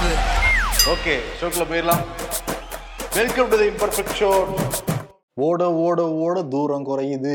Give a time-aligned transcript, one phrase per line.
[0.00, 0.18] மாறாது
[0.92, 2.04] ஓகே ஷோக்குள்ள போயிடலாம்.
[3.16, 4.28] Welcome to the imperfect show
[5.46, 7.34] ஓட ஓட ஓட தூரம் குறையுது.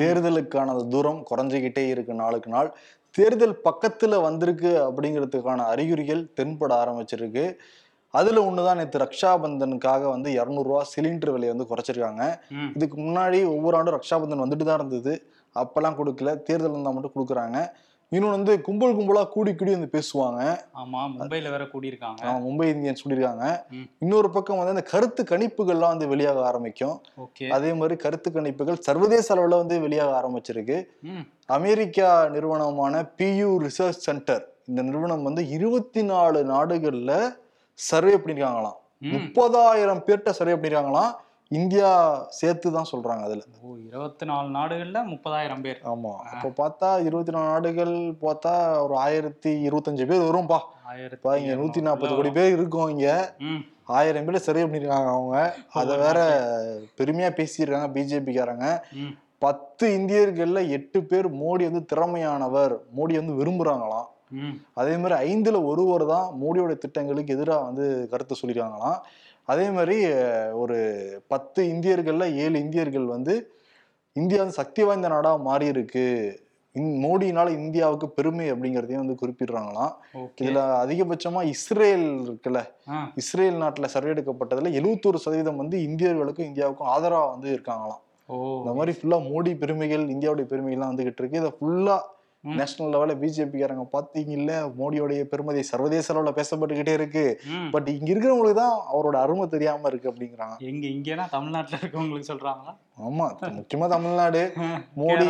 [0.00, 2.70] தேர்தலுக்கான தூரம் குறைஞ்சிக்கிட்டே இருக்கு நாளுக்கு நாள்.
[3.16, 7.44] தேர்தல் பக்கத்துல வந்திருக்கு அப்படிங்கிறதுக்கான அறிகுறிகள் தென்பட ஆரம்பிச்சிருக்கு.
[8.14, 12.24] அதுல ஒண்ணுதான் நேற்று ரக்ஷாபந்தனுக்காக வந்து இரநூறுவா சிலிண்டர் விலையை வந்து குறைச்சிருக்காங்க.
[12.76, 15.14] இதுக்கு முன்னாடி ஒவ்வொரு ஆண்டும் ரக்ஷாபந்தன் வந்துட்டு தான் இருந்தது.
[15.62, 16.32] அப்பெல்லாம் கொடுக்கல.
[16.48, 17.60] தேர்தல் இருந்தால் மட்டும் கொடுக்குறாங்க.
[18.12, 20.40] இன்னொன்று வந்து கும்பல் கும்பலா கூடி கூடி வந்து பேசுவாங்க.
[20.74, 22.22] ஆமா மும்பைல வேற கூடியிருக்காங்க.
[22.22, 23.82] ஆமா, மும்பை இந்தியன்ஸ் சொல்லியிருக்காங்க ம்.
[23.98, 27.00] இன்னொரு பக்கம் வந்து அந்த கருத்து கணிப்புகள்லாம் வந்து வெளியாக ஆரம்பிக்கும்.
[27.50, 30.84] அதே மாதிரி கருத்து கணிப்புகள் சர்வதேச அளவில் வந்து வெளியாக ஆரம்பிச்சிருக்கு.
[31.46, 34.54] அமெரிக்கா நிறுவனமான பியூ ரிசர்ச் சென்டர்.
[34.66, 37.36] இந்த நிறுவனம் வந்து இருபத்தி நாலு நாடுகள்ல
[37.74, 38.78] சர்வே பண்ணிருக்காங்களாம்.
[38.98, 39.14] ம்.
[39.14, 41.12] முப்பதாயிரம் பேர்கிட்ட சர்வே பண்ணிருக்காங்களாம்.
[41.50, 41.88] இந்தியா
[42.38, 43.42] சேர்த்து தான் சொல்றாங்க அதுல.
[43.62, 45.80] ஓ இருபத்தி நாலு நாடுகள்ல முப்பதாயிரம் பேர்.
[45.92, 46.12] ஆமா.
[46.32, 48.52] அப்போ பார்த்தா இருபத்தி நாலு நாடுகள் பார்த்தா
[48.84, 50.58] ஒரு ஆயிரத்தி இருபத்தஞ்சு பேர் வரும்பா.
[51.16, 53.08] இப்போ இங்க நூத்தி நாற்பது கோடி பேர் இருக்கோம் இங்க.
[53.98, 55.38] ஆயிரம் பேர் சர்வே பண்ணிருக்காங்க அவங்க.
[55.80, 56.18] அதை வேற
[57.00, 58.68] பெருமையா பேசியிருக்காங்க பிஜேபிக்காரங்க.
[59.38, 62.74] பத்து இந்தியர்கள்ல எட்டு பேர் மோடி வந்து திறமையானவர்.
[62.98, 64.08] மோடி வந்து விரும்புறாங்களாம்.
[64.80, 69.00] அதே மாதிரி ஐந்துல ஒருவர் தான் மோடியோட திட்டங்களுக்கு எதிராக வந்து கருத்து சொல்லியிருக்காங்களாம்
[69.52, 69.96] அதே மாதிரி
[70.62, 70.76] ஒரு
[71.32, 73.34] பத்து இந்தியர்கள்ல ஏழு இந்தியர்கள் வந்து
[74.16, 76.04] இந்தியா வந்து சக்தி வாய்ந்த நாடா மாறி இருக்கு
[77.04, 79.94] மோடியினால இந்தியாவுக்கு பெருமை அப்படிங்கிறதையும் வந்து குறிப்பிடுறாங்களாம்.
[80.40, 82.60] இதுல அதிகபட்சமா இஸ்ரேல் இருக்குல்ல
[83.20, 88.02] இஸ்ரேல் நாட்டுல சர்வே எடுக்கப்பட்டதுல எழுவத்தொரு சதவீதம் வந்து இந்தியர்களுக்கும் இந்தியாவுக்கும் ஆதரவா வந்து இருக்காங்களாம்.
[88.58, 91.40] இந்த மாதிரி ஃபுல்லா மோடி பெருமைகள் இந்தியாவுடைய பெருமைகள்லாம் வந்துகிட்டு இருக்கு.
[91.42, 91.96] இதை ஃபுல்லா.
[92.44, 97.24] நேஷனல் லெவல்ல பிஜேபிக்காரங்க பாத்தீங்கல்ல மோடியோடைய பெருமதி சர்வதேச அளவுல பேசப்பட்டுக்கிட்டே இருக்கு.
[97.74, 100.56] பட் இங்க இருக்கிறவங்களுக்கு தான் அவரோட அருமை தெரியாம இருக்கு அப்படிங்கிறாங்க.
[100.70, 102.72] எங்க இங்கன்னா தமிழ்நாட்டுல இருக்கவங்களுக்கு சொல்றாங்களா?
[103.08, 103.26] ஆமா
[103.58, 104.40] முக்கியமா தமிழ்நாடு.
[105.00, 105.26] மோடி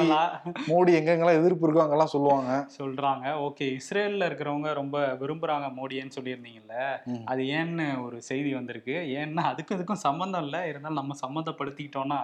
[0.71, 2.53] மோடி எங்கெங்கெல்லாம் எதிர்ப்பு இருக்கோ அங்கெல்லாம் சொல்லுவாங்க.
[2.79, 3.27] சொல்றாங்க.
[3.47, 6.77] ஓகே இஸ்ரேல்ல இருக்கிறவங்க ரொம்ப விரும்புறாங்க மோடின்னு சொல்லியிருந்தீங்கல்ல.
[7.33, 8.97] அது ஏன்னு ஒரு செய்தி வந்திருக்கு.
[9.21, 10.63] ஏன்னா அதுக்கும் இதுக்கும் சம்மந்தம் இல்லை.
[10.71, 12.21] இருந்தாலும் நம்ம சம்மந்தப்படுத்திக்கிட்டோம்னா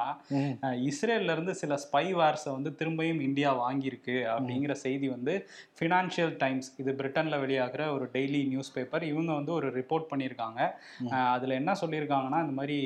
[0.91, 5.35] இஸ்ரேல்ல இருந்து சில ஸ்பை வார்ஸை வந்து திரும்பியும் இந்தியா வாங்கியிருக்கு அப்படிங்கிற செய்தி வந்து
[5.79, 10.61] ஃபினான்ஷியல் டைம்ஸ் இது பிரிட்டன்ல வெளியாகிற ஒரு டெய்லி நியூஸ் பேப்பர் இவங்க வந்து ஒரு ரிப்போர்ட் பண்ணியிருக்காங்க.
[11.33, 12.79] அதுல என்ன சொல்லியிருக்காங்கன்னா இந்த மாதிரி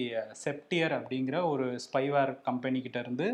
[0.44, 3.26] செப்டியர் அப்படிங்கிற ஒரு ஸ்பைவேர் கம்பெனி கிட்ட இருந்து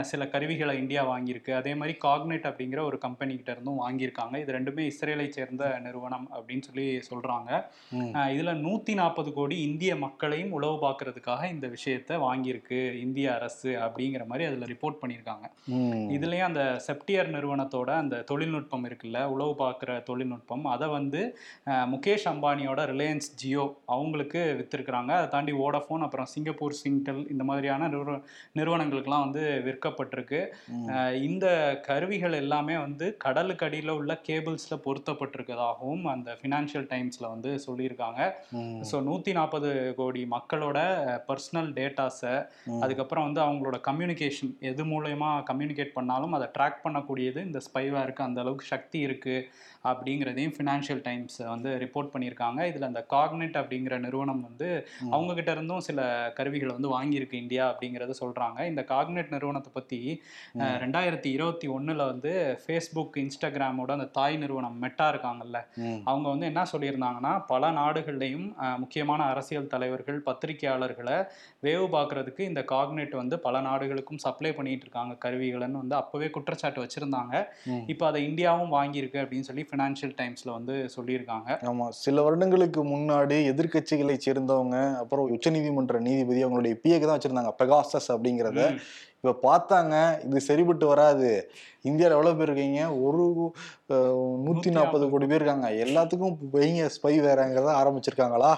[0.00, 1.50] சில கருவிகளை இந்தியா வாங்கியிருக்கு.
[1.52, 4.36] அதே மாதிரி காக்னெட் அப்படிங்கிற ஒரு கம்பெனி கிட்ட இருந்தும் வாங்கியிருக்காங்க.
[4.36, 6.82] இது ரெண்டுமே இஸ்ரேலை சேர்ந்த நிறுவனம் அப்படின்னு சொல்லி.
[7.94, 14.26] அஹ் இதுல நூத்தி நாற்பது கோடி இந்திய மக்களையும் உளவு பார்க்கறதுக்காக இந்த விஷயத்த வாங்கியிருக்கு இந்திய அரசு அப்படிங்கிற
[14.26, 15.46] மாதிரி அதுல ரிப்போர்ட் பண்ணியிருக்காங்க.
[16.14, 21.20] இதுலயும் அந்த செப்டியர் நிறுவனத்தோட அந்த தொழில்நுட்பம் இருக்குல்ல உளவு பார்க்குற தொழில்நுட்பம் அதை வந்து
[21.92, 28.16] முகேஷ் அம்பானியோட ரிலையன்ஸ் ஜியோ அவங்களுக்கு வித்திருக்கிறாங்க அதை தாண்டி வோடஃபோன் அப்புறம் சிங்கப்பூர் சிங்டெல் இந்த மாதிரியான நிறுவ
[28.58, 30.40] நிறுவனங்களுக்கெல்லாம் வந்து விற்கப்பட்டிருக்கு
[31.28, 31.46] இந்த
[31.88, 38.20] கருவிகள் எல்லாமே வந்து கடலுக்கு அடியில் உள்ள கேபிள்ஸில் பொருத்தப்பட்டிருக்கதாகவும் அந்த ஃபினான்ஷியல் டைம்ஸில் வந்து சொல்லியிருக்காங்க.
[38.90, 40.78] ஸோ நூற்றி நாற்பது கோடி மக்களோட
[41.28, 42.34] பர்சனல் டேட்டாஸை.
[42.84, 48.66] அதுக்கப்புறம் வந்து அவங்களோட கம்யூனிகேஷன் எது மூலயமா கம்யூனிகேட் பண்ணாலும் அதை ட்ராக் பண்ணக்கூடியது இந்த ஸ்பைவேருக்கு அந்த அளவுக்கு
[48.66, 49.46] சக்தி இருக்குது
[49.84, 54.68] அப்படிங்கிறதையும் ஃபினான்ஷியல் டைம்ஸ் வந்து ரிப்போர்ட் பண்ணியிருக்காங்க இதில் அந்த காக்னெட் அப்படிங்கிற நிறுவனம் வந்து
[55.00, 55.10] ம்.
[55.14, 56.00] அவங்க கிட்ட இருந்தும் சில
[56.36, 58.40] கருவிகளை வந்து வாங்கியிருக்கு இந்தியா அப்படிங்கிறத சொல்கிறாங்க
[58.70, 60.00] இந்த காக்னெட் நிறுவனத்தை பற்றி.
[60.82, 65.58] ரெண்டாயிரத்தி இருபத்தி ஒன்றில் வந்து ஃபேஸ்புக் இன்ஸ்டாகிராமோட அந்த தாய் நிறுவனம் மெட்டா இருக்காங்கல்ல.
[66.06, 68.46] அவங்க வந்து என்ன சொல்லியிருந்தாங்கன்னா பல நாடுகள்லையும்
[68.78, 71.16] முக்கியமான அரசியல் தலைவர்கள் பத்திரிகையாளர்களை
[71.62, 77.34] வேவு பார்க்கறதுக்கு இந்த காக்னெட் வந்து பல நாடுகளுக்கும் சப்ளை பண்ணிட்டு இருக்காங்க கருவிகள்னு வந்து அப்பவே குற்றச்சாட்டு வச்சிருந்தாங்க.
[77.92, 81.48] இப்போ அதை இந்தியாவும் வாங்கியிருக்கு அப்படின்னு சொல்லி ஃபினான்ஷியல் டைம்ஸ்ல வந்து சொல்லியிருக்காங்க.
[81.70, 88.62] ஆமா சில வருடங்களுக்கு முன்னாடி எதிர்க்கட்சிகளை சேர்ந்தவங்க அப்புறம் உச்சநீதிமன்ற நீதிபதி அவங்களுடைய பிஏக்கு தான் வச்சிருந்தாங்க பெகாசஸ் அப்படிங்கிறத.
[89.20, 91.30] இப்ப பார்த்தாங்க இது சரிபட்டு வராது.
[91.84, 92.82] இந்தியாவில் எவ்வளவு பேர் இருக்கீங்க?
[93.06, 93.22] ஒரு
[94.44, 95.68] நூத்தி நாற்பது கோடி பேர் இருக்காங்க.
[95.84, 98.52] எல்லாத்துக்கும் வைங்க ஸ்பை வேறங்கிறத ஆரம்பிச்சிருக்காங்களா?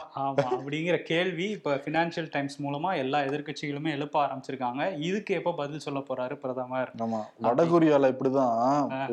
[0.50, 4.81] அப்படிங்கிற கேள்வி இப்போ ஃபினான்ஷியல் டைம்ஸ் மூலமா எல்லா எதிர்க்கட்சிகளுமே எழுப்ப ஆரம்பிச்சிருக்காங்க.
[5.09, 6.92] இதுக்கு எப்போ பதில் சொல்ல போறாரு பிரதமர்?
[7.04, 8.54] ஆமா வடகொரியால இப்படிதான்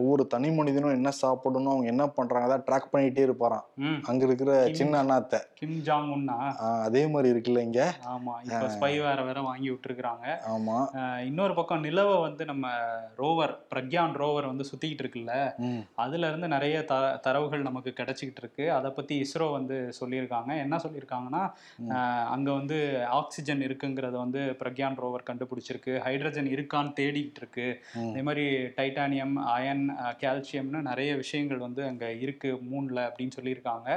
[0.02, 3.66] ஒவ்வொரு தனி மனிதனும் என்ன சாப்பிடணும் அவங்க என்ன பண்றாங்க தான் ட்ராக் பண்ணிட்டே இருப்பாராம்.
[4.10, 5.42] அங்க இருக்கிற சின்ன அண்ணாத்த.
[5.60, 6.38] கிம் ஜாங் உன்னா
[6.86, 7.82] அதே மாதிரி இருக்குல்ல இங்க?
[8.14, 10.78] ஆமா இப்போ ஸ்பை வேற வேற வாங்கி விட்டுருக்காங்க ஆமா.
[11.00, 12.66] அஹ் இன்னொரு பக்கம் நிலவை வந்து நம்ம
[13.18, 13.54] ரோவர்
[14.04, 15.34] பிரக்யான் ரோவர் வந்து சுத்திக்கிட்டு இருக்குல்ல
[16.04, 16.96] அதுல இருந்து நிறைய த
[17.26, 20.52] தரவுகள் நமக்கு கிடைச்சிக்கிட்டு இருக்கு அதை பத்தி இஸ்ரோ வந்து சொல்லியிருக்காங்க.
[20.64, 21.44] என்ன சொல்லியிருக்காங்கன்னா
[22.36, 22.78] அங்க வந்து
[23.20, 25.94] ஆக்சிஜன் இருக்குங்கிறத வந்து பிரக்யான் ரோவர் கண்டுபிடிச்சிருக்கு.
[26.06, 27.68] ஹைட்ரஜன் இருக்கான்னு தேடிக்கிட்டு இருக்கு.
[28.04, 28.46] அதே மாதிரி
[28.80, 29.86] டைட்டானியம் அயன்
[30.24, 33.90] கால்சியம்னு நிறைய விஷயங்கள் வந்து அங்க இருக்கு மூன்ல அப்படின்னு சொல்லியிருக்காங்க.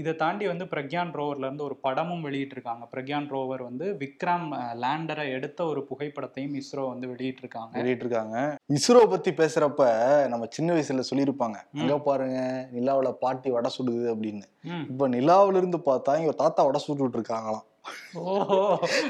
[0.00, 2.84] இதை தாண்டி வந்து பிரக்யான் ரோவர்ல இருந்து ஒரு படமும் வெளியிட்டிருக்காங்க.
[2.94, 4.48] பிரக்யான் ரோவர் வந்து விக்ரம்
[4.84, 7.74] லேண்டரை எடுத்த ஒரு புகைப்படத்தையும் இஸ்ரோ வந்து வெளியிட்டிருக்காங்க.
[7.80, 8.36] வெளியிட்டிருக்காங்க.
[8.76, 9.82] இஸ்ரோ பத்தி பேசுறப்ப
[10.28, 12.38] நம்ம சின்ன வயசுல சொல்லியிருப்பாங்க அங்க பாருங்க
[12.74, 14.44] நிலாவுல பாட்டி வடை சுடுது அப்படின்னு.
[14.90, 17.66] இப்ப நிலாவுல இருந்து பார்த்தா இங்க தாத்தா வடை சுட்டுட்டு இருக்காங்களாம்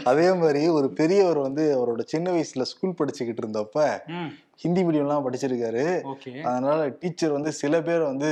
[0.04, 3.86] அதே மாதிரி ஒரு பெரியவர் வந்து அவரோட சின்ன வயசுல ஸ்கூல் படிச்சுக்கிட்டு இருந்தப்ப
[4.56, 5.84] ஹிந்தி மீடியம்லாம் படிச்சிருக்காரு.
[6.12, 6.32] ஓகே.
[6.42, 8.30] அதனால டீச்சர் வந்து சில பேர் வந்து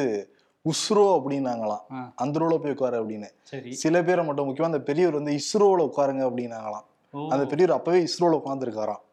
[0.65, 1.85] உஸ்ரோ அப்படின்னாங்களாம்.
[2.15, 3.29] அந்த ரோல போய் உட்காரு அப்படின்னு.
[3.85, 6.87] சில பேரை மட்டும் முக்கியமா அந்த பெரியவர் வந்து இஸ்ரோல உட்காருங்க அப்படின்னாங்களாம்.
[7.35, 9.05] அந்த பெரியவர் அப்பவே இஸ்ரோல உட்காந்துருக்காராம்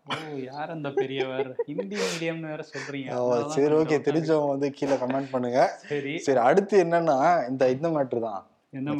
[0.48, 1.48] யார் அந்த பெரியவர்?
[1.70, 3.48] ஹிந்தி மீடியம்னு வேற சொல்றீங்க.
[3.56, 5.62] சரி ஓகே தெரிஞ்சவங்க வந்து கீழே கமெண்ட் பண்ணுங்க.
[5.90, 6.14] சரி.
[6.26, 7.18] சரி அடுத்து என்னன்னா
[7.50, 8.44] இந்த இந்த மேட்ரு தான்.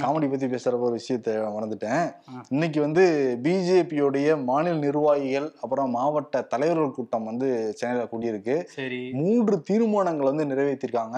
[0.02, 2.04] காமெடி பத்தி பேசுறப்ப ஒரு விஷயத்த மறந்துட்டேன்.
[2.54, 3.04] இன்னைக்கு வந்து
[3.46, 7.48] பிஜேபியோடைய மாநில நிர்வாகிகள் அப்புறம் மாவட்ட தலைவர்கள் கூட்டம் வந்து
[7.80, 8.56] சென்னையில கூடியிருக்கு.
[9.22, 11.18] மூன்று தீர்மானங்கள் வந்து நிறைவேற்றிருக்காங்க.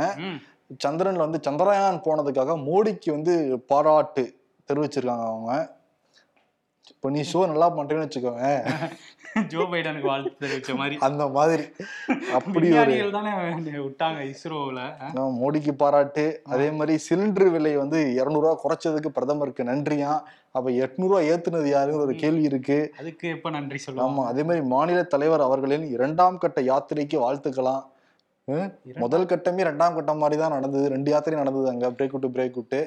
[0.86, 3.36] சந்திரன்ல வந்து சந்திரயான் போனதுக்காக மோடிக்கு வந்து
[3.74, 4.26] பாராட்டு
[4.70, 5.54] தெரிவிச்சிருக்காங்க அவங்க.
[7.00, 8.48] இப்போ நீ ஷோ நல்லா பண்றேன்னு வச்சுக்கோங்க
[9.52, 10.96] ஜோ பைடனுக்கு வாழ்த்து தெரிவிச்ச மாதிரி.
[11.08, 11.66] அந்த மாதிரி.
[12.38, 13.32] அப்படி ஒரு தானே
[13.78, 16.26] விட்டாங்க இஸ்ரோல ஆ, மோடிக்கு பாராட்டு.
[16.50, 20.12] அதே மாதிரி சிலிண்டர் விலை வந்து இருநூறுவா குறைச்சதுக்கு பிரதமருக்கு நன்றியா?
[20.56, 22.80] அப்ப எட்நூறுவா ஏத்துனது யாருங்கிற ஒரு கேள்வி இருக்கு.
[23.00, 24.12] அதுக்கு எப்ப நன்றி சொல்லுவாங்க?
[24.12, 27.84] ஆமா அதே மாதிரி மாநில தலைவர் அவர்களின் இரண்டாம் கட்ட யாத்திரைக்கு வாழ்த்துக்கலாம்.
[29.00, 30.86] முதல் கட்டமே ரெண்டாம் கட்டம் மாதிரி தான் நடந்தது.
[30.94, 31.88] ரெண்டு யாத்திரை நடந்தது அங்க.
[31.98, 32.82] பிரேக் விட்டு பிரேக் விட்டு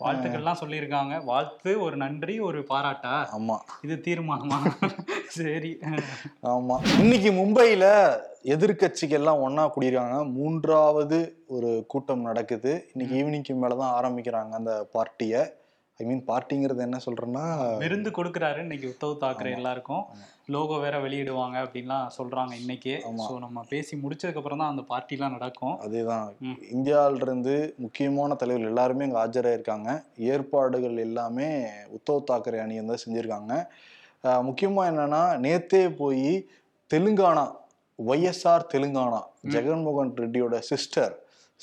[0.00, 1.24] வாழ்த்துக்கள்லாம் சொல்லியிருக்காங்க.
[1.24, 3.26] வாழ்த்து ஒரு நன்றி ஒரு பாராட்டா?
[3.38, 3.56] ஆமா.
[3.82, 4.86] இது தீர்மானமா?
[5.28, 5.78] சரி.
[6.42, 7.00] ஆமா.
[7.00, 10.32] இன்னைக்கு மும்பையில எதிர்க்கட்சிகள் எல்லாம் ஒண்ணா கூடியிருக்காங்க.
[10.32, 12.90] மூன்றாவது ஒரு கூட்டம் நடக்குது.
[12.94, 15.58] இன்னைக்கு ஈவினிங்க்கு மேலதான் ஆரம்பிக்கிறாங்க அந்த பார்ட்டிய.
[16.00, 17.44] ஐ மீன் பார்ட்டிங்கிறது என்ன சொல்றேன்னா
[17.78, 18.58] விருந்து கொடுக்குறாரு.
[18.58, 19.50] இன்னைக்கு உத்தவ் தாக்கரே.
[19.50, 20.04] எல்லாருக்கும்.
[20.46, 22.94] லோகோ வேற வெளியிடுவாங்க அப்படின்லாம் சொல்றாங்க இன்னைக்கே.
[23.28, 25.76] ஸோ நம்ம பேசி முடிச்சதுக்கு அப்புறம் தான் அந்த பார்ட்டிலாம் நடக்கும்.
[25.78, 26.34] அதேதான்.
[26.40, 26.56] ம்.
[26.72, 30.02] இந்தியாவில இருந்து முக்கியமான தலைவர்கள் எல்லாருமே இங்க ஆஜராயிருக்காங்க.
[30.16, 31.48] ஏற்பாடுகள் எல்லாமே
[31.96, 33.52] உத்தவ் தாக்கரே அணி வந்து செஞ்சிருக்காங்க.
[34.24, 36.48] ஆஹ் முக்கியமா என்னன்னா நேத்தே போய்
[36.90, 37.44] தெலுங்கானா
[37.98, 39.20] ஒய்எஸ்ஆர் தெலுங்கானா
[39.50, 41.14] ஜெகன்மோகன் ரெட்டியோட சிஸ்டர்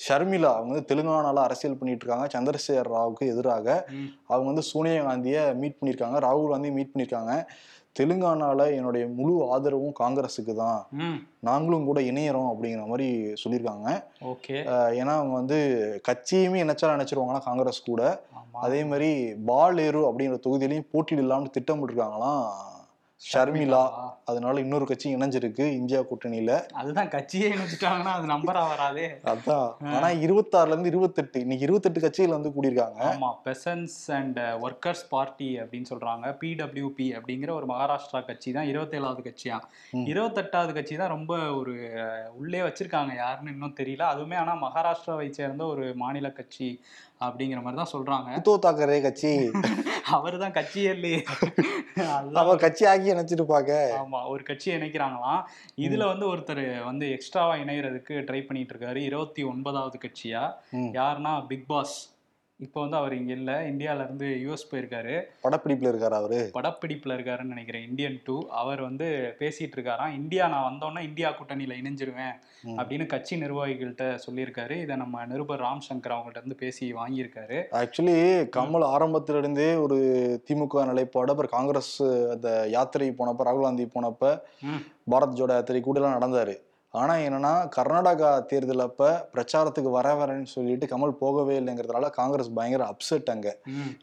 [0.04, 2.28] ஷர்மிளா அவங்க வந்து தெலுங்கானால அரசியல் பண்ணிட்டு இருக்காங்க.
[2.34, 3.68] சந்திரசேகர் ராவுக்கு எதிராக.
[4.28, 6.20] அவங்க வந்து சோனியா காந்தியை மீட் பண்ணியிருக்காங்க.
[6.28, 7.34] ராகுல் காந்தியை மீட் பண்ணியிருக்காங்க.
[8.00, 10.82] தெலுங்கானால என்னுடைய முழு ஆதரவும் காங்கிரஸுக்கு தான்.
[11.40, 13.88] நாங்களும் கூட இணையறோம் அப்படிங்கிற மாதிரி சொல்லியிருக்காங்க.
[14.34, 14.58] ஓகே.
[15.00, 15.58] ஏன்னா அவங்க வந்து
[16.08, 18.22] கட்சியுமே நினைச்சா நினைச்சிருவாங்கன்னா காங்கிரஸ் கூட.
[18.66, 19.12] அதே மாதிரி
[19.48, 22.46] பாலேரு அப்படிங்கிற தொகுதியிலையும் போட்டியிடலாம்னு திட்டமிட்டிருக்காங்களாம்.
[23.22, 24.14] ஷர்மிளா.
[24.26, 26.66] அதனால இன்னொரு கட்சி இணைஞ்சிருக்கு இந்தியா கூட்டணியில.
[26.74, 29.08] அதுதான் கட்சியே இணைச்சிட்டாங்கன்னா அது நம்பரா வராதே.
[29.24, 29.70] அதான்.
[29.82, 33.02] ஆனா இருபத்தாறுல இருந்து இருபத்தெட்டு இன்னைக்கு இருபத்தெட்டு கட்சிகள் வந்து கூடியிருக்காங்க.
[33.12, 36.38] ஆமா பெசன்ஸ் அண்ட் ஒர்க்கர்ஸ் பார்ட்டி அப்படின்னு சொல்றாங்க.
[36.42, 39.60] பிடபிள்யூபி அப்படிங்கிற ஒரு மகாராஷ்டிரா கட்சி தான் இருபத்தேழாவது கட்சியா.
[39.94, 41.76] இருபத்தெட்டாவது கட்சி தான் ரொம்ப ஒரு
[42.34, 43.16] உள்ளே வச்சிருக்காங்க.
[43.16, 44.06] யாருன்னு இன்னும் தெரியல.
[44.14, 46.82] அதுவுமே ஆனா மகாராஷ்டிராவை சேர்ந்த ஒரு மாநில கட்சி.
[47.26, 48.30] அப்படிங்கிற மாதிரி தான் சொல்றாங்க.
[48.40, 49.32] உத்தவ் தாக்கரே கட்சி.
[50.16, 51.20] அவர் தான் கட்சியே இல்லையே
[52.18, 53.72] அதுதான் அவ கட்சி ஆக்கி நினைச்சிருப்பாங்க
[54.02, 55.42] ஆமா ஒரு கட்சி இணைக்கிறாங்களாம்.
[55.78, 58.96] இதுல வந்து ஒருத்தர் வந்து எக்ஸ்ட்ராவா இணையறதுக்கு ட்ரை பண்ணிட்டு இருக்காரு.
[58.96, 60.44] இருபத்தி ஒன்பதாவது கட்சியா.
[61.00, 61.98] யாருன்னா பிக் பாஸ்.
[62.60, 63.52] இப்போ வந்து அவர் இங்க இல்ல.
[63.72, 65.22] இந்தியால இருந்து யூஎஸ் போயிருக்காரு.
[65.44, 66.52] படப்பிடிப்புல இருக்காரு அவரு?
[66.54, 67.88] படப்பிடிப்புல இருக்காருன்னு நினைக்கிறேன்.
[67.90, 72.36] இந்தியன் டூ அவர் வந்து பேசிட்டு இருக்காராம் இந்தியா நான் வந்தோன்னே இந்தியா கூட்டணியில இணைஞ்சிருவேன்.
[72.78, 74.82] அப்படின்னு கட்சி நிர்வாகிகள்கிட்ட சொல்லியிருக்காரு.
[74.82, 77.64] இதை நம்ம நிருபர் ராம் சங்கர் அவங்கள்ட்ட இருந்து பேசி வாங்கியிருக்காரு.
[77.72, 78.18] ஆக்சுவலி
[78.58, 79.98] கமல் ஆரம்பத்துல இருந்தே ஒரு
[80.48, 81.30] திமுக நிலைப்பாடு.
[81.30, 84.40] அப்புறம் காங்கிரஸ் அந்த யாத்திரை போனப்ப ராகுல் காந்தி போனப்ப.
[85.12, 86.66] பாரத் ஜோடோ யாத்திரை கூட எல்லாம் நடந்தாரு.
[86.94, 89.02] ஆனா என்னன்னா கர்நாடகா தேர்தல் அப்ப
[89.34, 93.50] பிரச்சாரத்துக்கு வர வரேன்னு சொல்லிட்டு கமல் போகவே இல்லைங்கிறதுனால காங்கிரஸ் பயங்கர அப்செட் அங்க.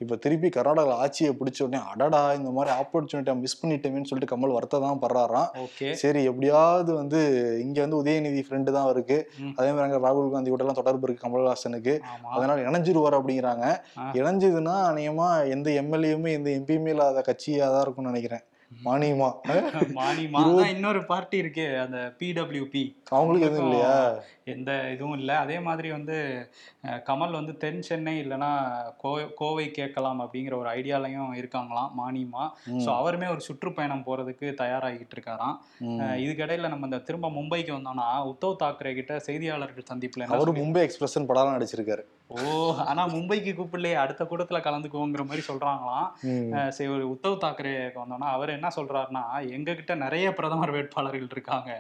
[0.03, 4.87] இப்ப திருப்பி கர்நாடகா ஆட்சியை பிடிச்ச உடனே அடடா இந்த மாதிரி ஆப்பர்ச்சுனிட்டி மிஸ் பண்ணிட்டேன்னு சொல்லிட்டு கமல் வருத்தம்
[4.87, 5.49] தான் படுறாராம்
[5.95, 7.21] சரி எப்படியாவது வந்து
[7.65, 9.19] இங்க வந்து உதயநிதி ஃப்ரெண்டு தான் இருக்கு.
[9.59, 11.95] அதே மாதிரி அங்க ராகுல் காந்தி கூட எல்லாம் தொடர்பு இருக்கு கமல்ஹாசனுக்கு.
[12.37, 13.67] அதனால இணைஞ்சிருவார் அப்படிங்கிறாங்க.
[14.21, 18.45] இணைஞ்சதுன்னா அநேகமா எந்த எம்எல்ஏவுமே எந்த எம்பியுமே இல்லாத கட்சியா தான் இருக்கும்னு நினைக்கிறேன்.
[18.83, 19.29] மானியமா?
[20.41, 23.95] அதான் இன்னொரு பார்ட்டி இருக்கே அந்த பிடபிள்யூபி அவங்களுக்கு எதுவும் இல்லையா?
[24.53, 25.35] எந்த இதுவும் இல்லை.
[25.45, 26.17] அதே மாதிரி வந்து
[27.09, 28.51] கமல் வந்து தென் சென்னை இல்லைன்னா
[29.03, 32.45] கோவை கோவை கேட்கலாம் அப்படிங்கிற ஒரு ஐடியாலையும் இருக்காங்களாம் மானியமா.
[32.85, 35.57] ஸோ அவருமே ஒரு சுற்றுப்பயணம் போறதுக்கு தயாராகிட்டு இருக்காராம்.
[36.25, 41.57] இதுக்கிடையில நம்ம இந்த திரும்ப மும்பைக்கு வந்தோம்னா உத்தவ் தாக்கரே கிட்ட செய்தியாளர்கள் சந்திப்புல அவரு மும்பை எக்ஸ்பிரஸ் படம்
[41.57, 42.05] நடிச்சிருக்காரு.
[42.35, 42.43] ஓ
[42.91, 46.07] ஆனா மும்பைக்கு கூப்பிடலையே அடுத்த கூட்டத்துல கலந்துக்குவோங்கிற மாதிரி சொல்றாங்களாம்.
[46.77, 49.25] சரி ஒரு உத்தவ் தாக்கரேக்கு வந்தோம்னா அவர் என்ன சொல்றாருன்னா
[49.57, 51.71] எங்க கிட்ட நிறைய பிரதமர் வேட்பாளர்கள் இருக்காங்க.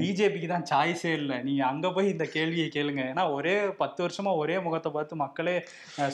[0.00, 1.38] பிஜேபிக்கு தான் சாய்ஸே இல்லை.
[1.48, 3.02] நீங்க அங்க போய் இந்த கேள்வியை கேளுங்க.
[3.10, 5.56] ஏன்னா ஒரே பத்து வருஷமா ஒரே முகத்தை பார்த்து மக்களே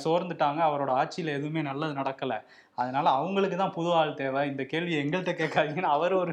[0.05, 0.61] சோர்ந்துட்டாங்க.
[0.69, 2.37] அவரோட ஆட்சியில எதுவுமே நல்லது நடக்கல.
[2.81, 4.43] அதனால அவங்களுக்கு தான் புது ஆள் தேவை.
[4.51, 6.33] இந்த கேள்வி எங்கள்கிட்ட கேட்காதீங்கன்னு அவர் ஒரு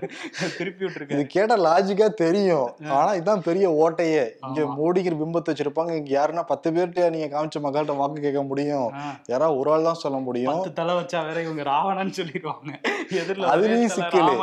[0.57, 2.69] திருப்பி இது விட்டுருக்காரு கேட்ட லாஜிக்கா தெரியும்.
[2.97, 4.23] ஆனா இதான் பெரிய ஓட்டையே.
[4.47, 4.61] இங்க.
[4.79, 5.93] மோடிங்கிற பிம்பத்தை வச்சிருப்பாங்க.
[5.99, 8.87] இங்க யாருன்னா பத்து பேர்கிட்ட நீங்க காமிச்ச மக்கள்கிட்ட வாக்கு கேட்க முடியும்.
[9.33, 10.61] யாராவது ஒரு ஆள் தான் சொல்ல முடியும்.
[10.81, 12.71] தலை வச்சா வேற இவங்க ராவணன்னு சொல்லிடுவாங்க.
[13.21, 14.33] எதிரில் அதுலயும் சிக்கலு.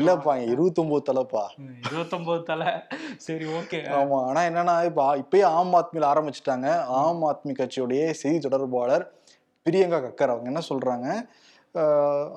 [0.00, 1.44] இல்லப்பா இருபத்தொன்பது தலைப்பா.
[1.88, 2.70] இருபத்தொன்பது தலை.
[3.26, 3.80] சரி ஓகே.
[4.00, 6.68] ஆமா ஆனா என்னன்னா இப்ப இப்பயே ஆம் ஆத்மியில ஆரம்பிச்சிட்டாங்க.
[7.02, 9.06] ஆம் ஆத்மி கட்சியுடைய செய்தி தொடர்பாளர்
[9.66, 10.32] பிரியங்கா கக்கர்.
[10.32, 11.06] அவங்க என்ன சொல்றாங்க?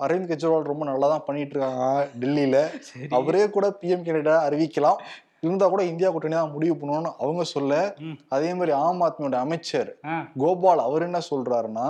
[0.04, 1.84] அரவிந்த் கெஜ்ரிவால் ரொம்ப நல்லா தான் பண்ணிட்டு இருக்காங்க
[2.22, 2.58] டெல்லியில
[3.18, 5.00] அவரே கூட பிஎம் கேண்டிடேட்டா அறிவிக்கலாம்.
[5.46, 7.74] இருந்தா கூட இந்தியா கூட்டணி தான் முடிவு பண்ணணும்னு அவங்க சொல்ல.
[8.36, 9.90] அதே மாதிரி ஆம் ஆத்மியோட அமைச்சர்
[10.42, 11.88] கோபால் அவர் என்ன சொல்றாருன்னா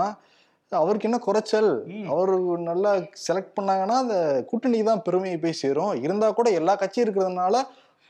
[0.72, 1.72] அவருக்கு என்ன குறைச்சல்.
[2.14, 2.32] அவர்
[2.70, 2.92] நல்லா
[3.26, 4.18] செலக்ட் பண்ணாங்கன்னா அந்த
[4.50, 5.94] கூட்டணிக்கு தான் பெருமையை போய் சேரும்.
[6.06, 7.56] இருந்தா கூட எல்லா கட்சியும் இருக்கிறதுனால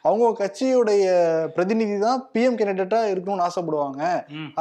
[0.05, 1.03] அவங்க கட்சியுடைய
[1.55, 4.00] பிரதிநிதி தான் பிஎம் கேண்டிடேட்டா இருக்கணும்னு ஆசைப்படுவாங்க.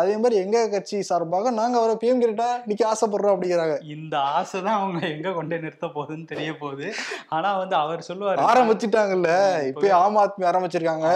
[0.00, 3.76] அதே மாதிரி எங்க கட்சி சார்பாக நாங்க அவரை பிஎம் கேண்டிடேட்டா நிக்க ஆசைப்படுறோம் அப்படிங்கிறாங்க.
[3.94, 6.88] இந்த ஆசை தான் அவங்க எங்க கொண்டு நிறுத்த போகுதுன்னு தெரிய போகுது.
[7.36, 8.44] ஆனா வந்து அவர் சொல்லுவாரு.
[8.50, 9.30] ஆரம்பிச்சிட்டாங்கல்ல.
[9.70, 11.06] இப்பயே ஆம் ஆத்மி ஆரம்பிச்சிருக்காங்க.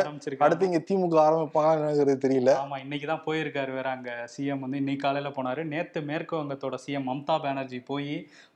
[0.46, 2.54] அடுத்து இங்க திமுக ஆரம்பிப்பாங்கன்னு தெரியல.
[2.62, 4.80] ஆமா இன்னைக்கு தான் போயிருக்காரு வேற அங்க சிஎம் வந்து.
[4.82, 5.64] இன்னைக்கு காலையில போனாரு.
[5.74, 8.10] நேத்து மேற்கு வங்கத்தோட சிஎம் மம்தா பானர்ஜி போய்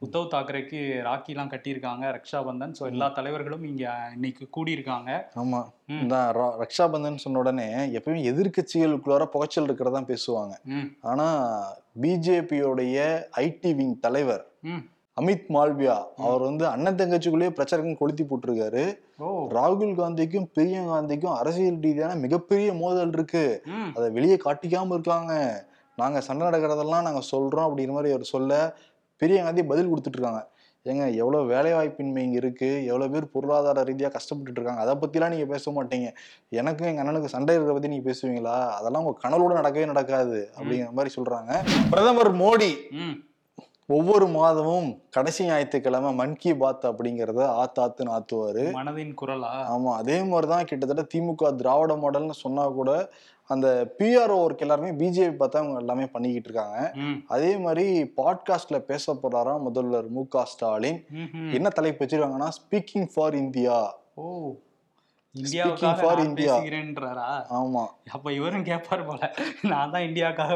[0.06, 3.84] உத்தவ் தாக்கரேக்கு ராக்கிலாம் கட்டியிருக்காங்க ரக்ஷா பந்தன் ஸோ எல்லா தலைவர்களும் இங்க
[4.16, 5.12] இன்னைக்கு கூடியிருக்காங்க.
[5.42, 5.57] ஆமா.
[5.86, 6.00] ம்.
[6.00, 10.50] இந்த ர- ரக்ஷாபந்தன் சொன்ன உடனே எப்பயுமே எதிர்கட்சிகளுக்குள்ளார புகைச்சல் இருக்கிறதா பேசுவாங்க.
[11.00, 11.48] ஆனா
[12.00, 14.46] பிஜேபியோடைய ஐடி விங் தலைவர்
[15.20, 18.98] அமித் மால்வியா அவர் வந்து அண்ணன் தங்கச்சிக்குள்ளேயே பிரச்சாரம் கொளுத்தி போட்டிருக்காரு.
[19.54, 23.62] ராகுல் காந்திக்கும் பிரியங்கா காந்திக்கும் அரசியல் ரீதியான மிகப்பெரிய மோதல் இருக்கு.
[23.94, 25.64] அதை வெளியே காட்டிக்காம இருக்காங்க.
[25.96, 28.74] நாங்க சண்டை நடக்கிறதெல்லாம் நாங்க சொல்றோம் அப்படிங்கிற மாதிரி அவர் சொல்ல
[29.20, 30.50] பிரியங்கா காந்தி பதில் கொடுத்துட்டு இருக்காங்க.
[30.86, 32.84] ஏங்க எவ்வளவு வேலை வாய்ப்பின்மை இங்க இருக்கு?
[32.84, 36.08] எவ்வளவு பேர் பொருளாதார ரீதியா கஷ்டப்பட்டுட்டு இருக்காங்க அதை பத்திலாம் நீங்க பேச மாட்டீங்க.
[36.48, 38.68] எனக்கும் எங்க அண்ணனுக்கு சண்டை இருக்கிற பத்தி நீங்க பேசுவீங்களா?
[38.68, 41.52] அதெல்லாம் உங்க கனவோட நடக்கவே நடக்காது அப்படிங்கிற மாதிரி சொல்றாங்க.
[41.90, 42.70] பிரதமர் மோடி
[43.86, 48.64] ஒவ்வொரு மாதமும் கடைசி ஞாயிற்றுக்கிழமை மன் கி பாத் அப்படிங்கறத ஆத்தாத்துன்னு ஆத்துவாரு.
[48.72, 49.52] மனதின் குரலா?
[49.74, 53.10] ஆமா அதே மாதிரிதான் கிட்டத்தட்ட திமுக திராவிட மாடல்னு சொன்னா கூட
[53.48, 56.78] அந்த பிஆர்ஓ ஒர்க் எல்லாருமே பிஜேபி பார்த்தா அவங்க எல்லாமே பண்ணிக்கிட்டு இருக்காங்க.
[57.26, 57.86] அதே மாதிரி
[58.16, 61.04] பாட்காஸ்ட்ல பேச போறாராம் முதல்வர் மு க ஸ்டாலின்.
[61.52, 63.76] என்ன தலைப்பு வச்சிருக்காங்கன்னா ஸ்பீக்கிங் ஃபார் இந்தியா
[64.14, 64.52] ஓ
[65.38, 66.02] இந்தியாவுக்காக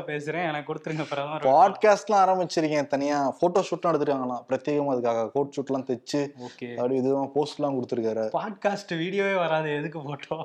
[0.07, 1.45] பேசுறேன் எனக்கு கொடுத்துருங்க பிரதமர்.
[1.45, 3.37] பாட்காஸ்ட்லாம் ஆரம்பிச்சிருக்கேன் தனியா.
[3.41, 4.45] போட்டோ ஷூட்லாம் எடுத்துருக்காங்களாம்.
[4.49, 6.75] பிரத்யேகமா அதுக்காக கோட் ஷூட்லாம் தைச்சு ஓகே.
[6.75, 8.25] அப்படி இதுவும் போஸ்ட்லாம் கொடுத்துருக்காரு.
[8.41, 10.45] பாட்காஸ்ட் வீடியோவே வராது எதுக்கு போட்டோம்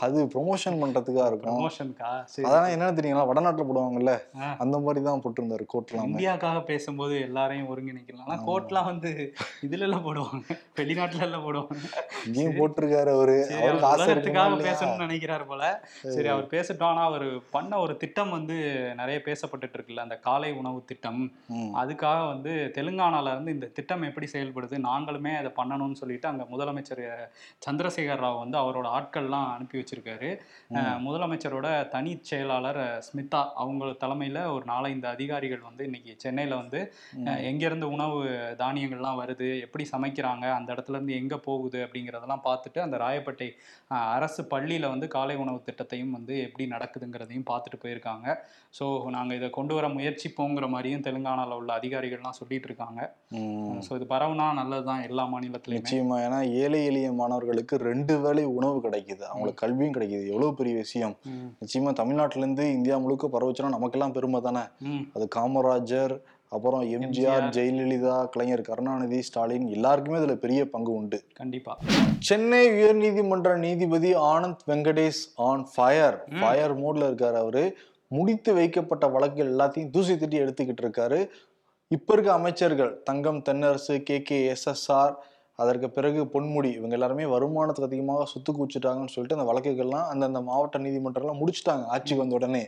[0.00, 1.58] அது ப்ரொமோஷன் பண்றதுக்கா இருக்கும்.
[1.58, 3.26] ப்ரமோஷன்க்கா சரி அதான் என்னன்னு தெரியுங்களா?
[3.30, 4.12] வடநாட்டுல போடுவாங்கல்ல.
[4.58, 6.10] அந்த மாதிரி தான் போட்டிருந்தாரு கோட் எல்லாமே.
[6.10, 8.24] இந்தியாக்காக பேசும்போது எல்லாரையும் ஒருங்கிணைக்கலாம்.
[8.26, 10.56] ஆனா கோட்லாம் வந்து இதுல எல்லாம் போடுவாங்க.
[10.76, 11.78] வெளிநாட்டுல எல்லாம் போடுவாங்க.
[12.26, 13.36] இங்கேயும் போட்டிருக்காரு அவரு.
[13.60, 14.68] அவருக்கு?
[14.70, 15.82] பேசணும்னு நினைக்கிறார் போல.
[16.02, 16.28] சரி.
[16.28, 16.88] அவர் பேசட்டும்.
[16.88, 18.58] ஆனா அவர் பண்ண ஒரு திட்டம் வந்து
[18.96, 19.96] நிறைய பேசப்பட்டுட்டு இருக்குல்ல.
[19.96, 21.22] அந்த காலை உணவு திட்டம்.
[21.82, 24.76] அதுக்காக வந்து தெலுங்கானால இருந்து இந்த திட்டம் எப்படி செயல்படுது?
[24.90, 27.04] நாங்களுமே அதை பண்ணணும்னு சொல்லிட்டு அங்க முதலமைச்சர்
[27.66, 30.30] சந்திரசேகர் ராவ் வந்து அவரோட ஆட்கள்லாம் அனுப்பி வச்சிருக்காரு.
[31.06, 36.80] முதலமைச்சரோட தனி செயலாளர் ஸ்மிதா அவங்க தலைமையில ஒரு நாலஞ்சு அதிகாரிகள் வந்து இன்னைக்கு சென்னையில வந்து
[37.50, 38.18] எங்கிருந்து உணவு
[38.62, 43.48] தானியங்கள்லாம் வருது எப்படி சமைக்கிறாங்க அந்த இடத்துல இருந்து எங்க போகுது அப்படிங்கிறதெல்லாம் பார்த்துட்டு அந்த ராயப்பேட்டை
[44.16, 48.28] அரசு பள்ளியில வந்து காலை உணவு திட்டத்தையும் வந்து எப்படி நடக்குதுங்கிறதையும் பார்த்துட்டு போயிருக்காங்க.
[48.78, 48.84] ஸோ
[49.16, 53.00] நாங்க இதை கொண்டு வர முயற்சிப்போங்கிற மாதிரியும் தெலுங்கானால உள்ள அதிகாரிகள்லாம் சொல்லிட்டு இருக்காங்க.
[53.86, 55.80] ஸோ இது பரவுனா நல்லதுதான் எல்லா மாநிலத்திலையுமே.
[55.80, 59.26] நிச்சயமா ஏன்னா ஏழை எளிய மாணவர்களுக்கு ரெண்டு வேளை உணவு கிடைக்குது.
[59.50, 60.26] அவங்களுக்கு கல்வியும் கிடைக்குது.
[60.26, 61.16] எவ்வளவு பெரிய விஷயம்.
[61.60, 64.64] நிச்சயமா தமிழ்நாட்டுல இருந்து இந்தியா முழுக்க பரவச்சுன்னா நமக்கெல்லாம் பெருமை தானே?
[65.14, 66.14] அது காமராஜர்
[66.48, 67.44] அப்புறம் எம்ஜிஆர்.
[67.56, 71.22] ஜெயலலிதா கலைஞர் கருணாநிதி ஸ்டாலின் எல்லாருக்குமே இதுல பெரிய பங்கு உண்டு.
[71.34, 71.78] கண்டிப்பா.
[72.18, 77.76] சென்னை உயர்நீதிமன்ற நீதிபதி Anand Venkatesh on fire fire மோட்ல இருக்காரு அவரு.
[78.08, 81.28] முடித்து வைக்கப்பட்ட வழக்குகள் எல்லாத்தையும் தூசி தட்டி எடுத்துக்கிட்டு இருக்காரு.
[81.88, 85.14] இப்ப இருக்க அமைச்சர்கள் Thangam Thennarasu K K SSR
[85.62, 91.40] அதற்கு பிறகு பொன்முடி இவங்க எல்லாருமே வருமானத்துக்கு அதிகமாக சொத்து குவிச்சிட்டாங்கன்னு சொல்லிட்டு அந்த வழக்குகள்லாம் அந்தந்த மாவட்ட நீதிமன்றம்லாம்
[91.42, 91.84] முடிச்சிட்டாங்க.
[91.94, 92.62] ஆட்சிக்கு வந்த உடனே.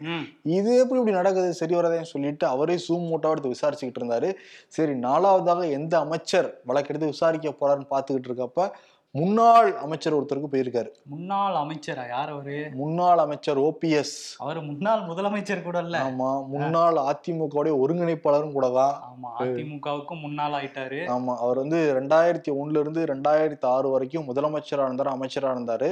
[0.58, 1.50] இது எப்படி இப்படி நடக்குது?
[1.60, 4.30] சரி வராதேன்னு சொல்லிட்டு அவரே சூம் மூட்டாக எடுத்து விசாரிச்சுக்கிட்டு இருந்தாரு.
[4.76, 8.68] சரி நாலாவதாக எந்த அமைச்சர் வழக்கெடுத்து விசாரிக்க போறாருன்னு பார்த்துக்கிட்டு இருக்கப்ப
[9.14, 10.90] முன்னாள் அமைச்சர் ஒருத்தருக்கு போயிருக்காரு.
[11.04, 12.04] முன்னாள் அமைச்சரா?
[12.08, 12.70] யார் அவரு?
[12.74, 15.98] முன்னாள் அமைச்சர் ஓபிஎஸ் அவர் முன்னாள் முதலமைச்சர் கூட இல்ல.
[15.98, 18.94] ஆமா முன்னாள் அதிமுகவுடைய ஒருங்கிணைப்பாளரும் கூட தான்.
[19.08, 21.00] ஆமா அதிமுகவுக்கும் முன்னாள் ஆயிட்டாரு.
[21.16, 25.90] ஆமா அவர் வந்து ரெண்டாயிரத்தி ஒண்ணுல இருந்து ரெண்டாயிரத்தி ஆறு வரைக்கும் முதலமைச்சரா இருந்தாரு அமைச்சரா இருந்தாரு.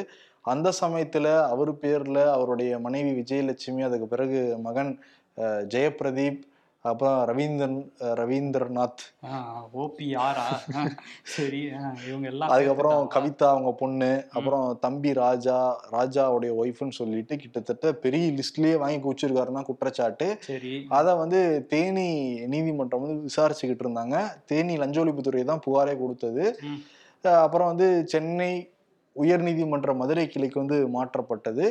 [0.53, 4.93] அந்த சமயத்துல அவர் பேர்ல அவருடைய மனைவி விஜயலட்சுமி அதுக்கு பிறகு மகன்
[5.75, 6.41] ஜெயபிரதீப்
[6.89, 7.79] அப்புறம் ரவீந்திரன்
[8.21, 9.03] ரவீந்திரநாத்.
[9.83, 10.45] ஓபி ஆரா?
[11.35, 11.61] சரி
[12.09, 13.01] இவங்க எல்லாம் அதுக்கப்புறம்?
[13.15, 15.57] கவிதா அவங்க பொண்ணு அப்புறம் தம்பி ராஜா
[15.93, 20.29] ராஜாவுடைய ஒய்ஃப்னு சொல்லிட்டு கிட்டத்தட்ட பெரிய லிஸ்ட்லயே வாங்கி குச்சிருக்காருன்னா குற்றச்சாட்டு.
[20.49, 20.75] சரி.
[21.01, 21.43] அதை வந்து
[21.75, 22.09] தேனி
[22.55, 24.17] நீதிமன்றம் வந்து விசாரிச்சுக்கிட்டு இருந்தாங்க.
[24.53, 26.47] தேனி லஞ்ச ஒழிப்புத்துறை தான் புகாரே கொடுத்தது.
[27.45, 28.53] அப்புறம் வந்து சென்னை
[29.17, 31.67] உயர்நீதிமன்ற மதுரை கிளைக்கு வந்து மாற்றப்பட்டது.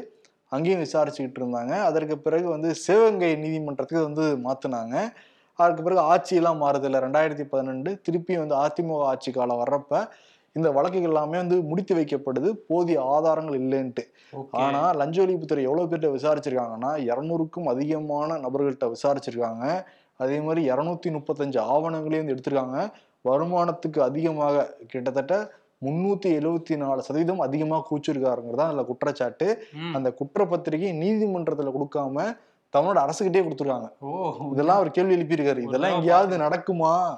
[0.50, 1.74] அங்கேயும் விசாரிச்சுக்கிட்டு இருந்தாங்க.
[1.90, 4.96] அதற்கு பிறகு வந்து சிவகங்கை நீதிமன்றத்துக்கு வந்து மாத்துனாங்க.
[5.60, 10.08] அதுக்கு பிறகு ஆட்சியெல்லாம் மாறுது இல்லை ரெண்டாயிரத்தி பதினெண்டு திருப்பி வந்து அதிமுக ஆட்சி காலம் வர்றப்ப
[10.56, 12.50] இந்த வழக்குகள் எல்லாமே வந்து முடித்து வைக்கப்படுது.
[12.68, 14.04] போதிய ஆதாரங்கள் இல்லைன்ட்டு.
[14.34, 14.48] ஓகே.
[14.52, 19.66] ஆனா லஞ்ச ஒழிப்புத்துறை எவ்வளவு பேர்ட்ட விசாரிச்சிருக்காங்கன்னா இருநூறுக்கும் அதிகமான நபர்கள்ட்ட விசாரிச்சிருக்காங்க.
[20.18, 22.80] அதே மாதிரி இருநூத்தி முப்பத்தஞ்சு ஆவணங்களையும் வந்து எடுத்திருக்காங்க.
[23.28, 25.36] வருமானத்துக்கு அதிகமாக கிட்டத்தட்ட
[25.86, 29.64] முன்னூத்தி எழுவத்தி நாலு சதவீதம் அதிகமாக கூச்சிருக்காருங்கிறது தான் அதுல குற்றச்சாட்டு.
[29.94, 32.38] அந்த குற்றப்பத்திரிகை நீதிமன்றத்துல கொடுக்காம
[32.70, 33.90] தமிழ்நாடு அரசுகிட்டே கொடுத்துருக்காங்க.
[34.00, 34.36] ஓ.
[34.52, 35.58] இதெல்லாம் அவர் கேள்வி எழுப்பியிருக்காரு.
[35.58, 37.18] இதெல்லாம் எங்கேயாவது நடக்குமா?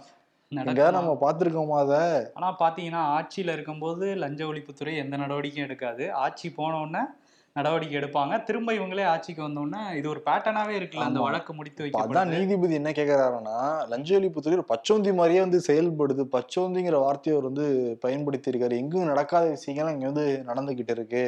[0.49, 0.91] எங்கேயாவது?
[0.91, 2.27] நம்ம பார்த்திருக்கோமா அதை?
[2.33, 6.13] ஆனா பாத்தீங்கன்னா ஆட்சியில இருக்கும்போது லஞ்ச ஒழிப்புத்துறை எந்த நடவடிக்கையும் எடுக்காது.
[6.13, 7.05] ஆட்சி போன உடனே
[7.55, 8.33] நடவடிக்கை எடுப்பாங்க.
[8.43, 11.19] திரும்ப இவங்களே ஆட்சிக்கு வந்த உடனே இது ஒரு பேட்டர்னாவே இருக்குல்ல அந்த.
[11.19, 13.55] வழக்கு முடித்து இப்ப அதான் நீதிபதி என்ன கேக்குறாருன்னா
[13.91, 16.23] லஞ்ச ஒழிப்புத்துறை ஒரு பச்சோந்தி மாதிரியே வந்து செயல்படுது.
[16.35, 17.65] பச்சோந்திங்கிற வார்த்தையை அவர் வந்து
[17.99, 21.23] பயன்படுத்தி இருக்காரு எங்கும் நடக்காத விஷயங்கள் இங்க வந்து நடந்துகிட்டு இருக்கு.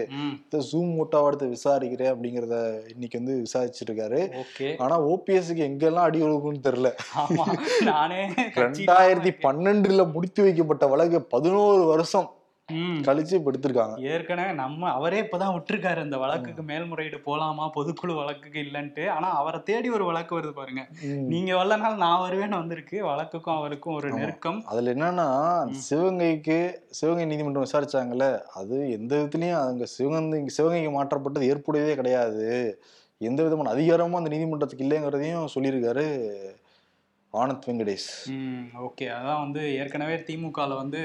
[0.71, 2.57] ஜூம் மூட்டாவை எடுத்து விசாரிக்கிறேன் அப்படிங்கிறத
[2.93, 4.21] இன்னைக்கு வந்து விசாரிச்சிட்டு இருக்காரு
[4.77, 6.91] ஆனா ஓபிஎஸ்க்கு எங்கெல்லாம் அடி ஒழுகும்னு தெரியல.
[7.23, 7.45] ஆமா.
[7.83, 8.21] நானே
[8.61, 12.29] ரெண்டாயிரத்தி பன்னெண்டுல முடித்து வைக்கப்பட்ட வழக்கு பதினோரு வருஷம்.
[13.05, 13.95] கழிச்சு இப்ப எடுத்திருக்காங்க.
[13.99, 15.97] ஏற்கனவே நம்ம அவரே இப்பதான் விட்டுருக்காரு.
[15.97, 17.65] அந்த வழக்குக்கு மேல்முறையீடு போலாமா?
[17.75, 19.09] பொதுக்குழு வழக்குக்கு இல்லைன்ட்டு.
[19.09, 20.83] ஆனா அவரை தேடி ஒரு வழக்கு வருது பாருங்க.
[21.25, 23.05] நீங்க வரலனால நான் வருவேன்னு வந்திருக்கு.
[23.05, 24.11] வழக்குக்கும் அவருக்கும் ஒரு.
[24.11, 24.63] நெருக்கம்.
[24.65, 25.27] அதுல என்னன்னா
[25.89, 26.57] சிவகங்கைக்கு
[26.91, 32.47] சிவகங்கை நீதிமன்றம் விசாரிச்சாங்கல்ல அது எந்த விதத்துலயும் அங்க சிவகங்கை சிவகங்கைக்கு மாற்றப்பட்டது ஏற்புடையதே கிடையாது.
[33.21, 36.07] எந்த விதமான அதிகாரமும் அந்த நீதிமன்றத்துக்கு இல்லைங்கிறதையும் சொல்லியிருக்காரு
[37.33, 38.09] ஆனந்த் வெங்கடேஷ்.
[38.83, 39.05] ஓகே.
[39.11, 40.99] அதான் வந்து ஏற்கனவே திமுகவில் வந்து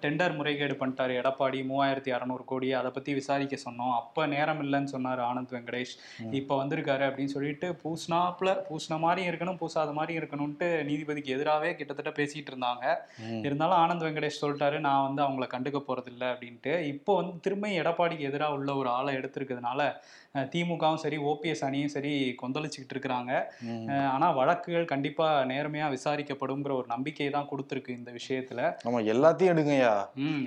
[0.00, 1.14] டெண்டர் முறைகேடு பண்ணிட்டாரு.
[1.20, 2.72] எடப்பாடி மூவாயிரத்தி அறநூறு கோடி.
[2.72, 3.94] அதை பற்றி விசாரிக்க சொன்னோம்.
[3.94, 5.94] அப்போ நேரம் இல்லைன்னு சொன்னார் ஆனந்த் வெங்கடேஷ்.
[6.30, 12.46] இப்போ வந்திருக்காரு அப்படின்னு சொல்லிட்டு பூசினாப்புல பூசின மாதிரி இருக்கணும் பூசாத மாதிரி இருக்கணும்ட்டு நீதிபதிக்கு எதிராகவே கிட்டத்தட்ட பேசிட்டு
[12.50, 12.94] இருந்தாங்க.
[13.42, 16.80] இருந்தாலும் ஆனந்த் வெங்கடேஷ் சொல்லிட்டாரு நான் வந்து அவங்கள கண்டுக்க போறதில்ல அப்படின்ட்டு.
[16.80, 19.92] இப்போ வந்து திரும்ப எடப்பாடிக்கு எதிராக உள்ள ஒரு ஆளை எடுத்திருக்கிறதுனால
[20.34, 23.44] திமுகவும் சரி ஓபிஎஸ் அணியும் சரி கொந்தளிச்சுக்கிட்டு இருக்கிறாங்க.
[23.60, 23.86] ம்.
[23.86, 28.60] அஹ் ஆனா வழக்குகள் கண்டிப்பா நேர்மையா விசாரிக்கப்படுங்கிற ஒரு நம்பிக்கையை தான் கொடுத்துருக்கு இந்த விஷயத்துல.
[28.84, 29.92] ஆமா எல்லாத்தையும் எடுங்கய்யா.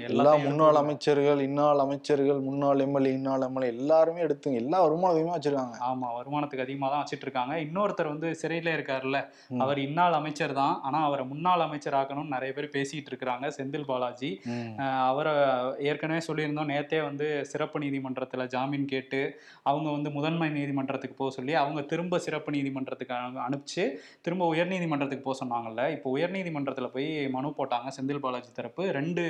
[0.04, 5.76] எல்லா முன்னாள் அமைச்சர்கள் இன்னாள் அமைச்சர்கள் முன்னாள் எம்எல்ஏ இன்னாள் எம்எல்ஏ எல்லாருமே எடுத்துங்க எல்லா வருமானத்தையுமே வச்சிருக்காங்க.
[5.90, 9.20] ஆமா வருமானத்துக்கு அதிகமா தான் வச்சிட்டு இருக்காங்க இன்னொருத்தர் வந்து சிறையில இருக்காருல்ல.
[9.60, 10.80] அவர் இன்னாள் அமைச்சர் தான்.
[10.82, 14.32] ஆனா அவரை முன்னாள் அமைச்சர் ஆக்கணும்னு நிறைய பேர் பேசிட்டு இருக்கிறாங்க செந்தில் பாலாஜி.
[15.06, 15.34] அவரை
[15.80, 19.20] ஏற்கனவே சொல்லியிருந்தோம் நேத்தே வந்து சிறப்பு நீதிமன்றத்துல ஜாமீன் கேட்டு
[19.64, 23.84] அவங்க வந்து முதன்மை நீதிமன்றத்துக்கு போக சொல்லி அவங்க திரும்ப சிறப்பு நீதிமன்றத்துக்கு அனு- அனுப்பிச்சு
[24.22, 25.92] திரும்ப உயர்நீதிமன்றத்துக்கு போக சொன்னாங்கல்ல.
[25.92, 28.91] இப்போ உயர்நீதிமன்றத்துல போய் மனு போட்டாங்க செந்தில் பாலாஜி தரப்பு.
[28.92, 29.24] ரெண்டு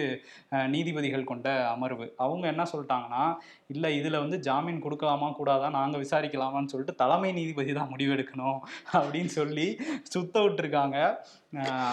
[0.67, 2.05] நீதிபதிகள் கொண்ட அமர்வு.
[2.17, 3.23] அவங்க என்ன சொல்லிட்டாங்கன்னா
[3.71, 8.59] இல்ல இதுல வந்து ஜாமீன் கொடுக்கலாமா கூடாதா நாங்க விசாரிக்கலாமான்னு சொல்லிட்டு தலைமை நீதிபதி தான் முடிவெடுக்கணும்
[8.95, 9.67] அப்படின்னு சொல்லி
[10.11, 10.97] சுத்த விட்டுருக்காங்க.